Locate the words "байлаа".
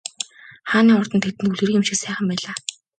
2.29-2.55